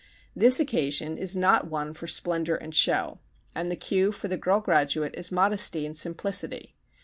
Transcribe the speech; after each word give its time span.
This 0.35 0.59
occasion 0.59 1.15
is 1.15 1.37
not 1.37 1.67
one 1.69 1.93
for 1.93 2.07
splendor 2.07 2.55
and 2.55 2.73
show, 2.73 3.19
and 3.53 3.69
the 3.69 3.75
cue 3.75 4.11
for 4.11 4.29
the 4.29 4.35
girl 4.35 4.59
graduate 4.59 5.13
is 5.15 5.31
modesty 5.31 5.85
and 5.85 5.95
simplicity. 5.95 6.73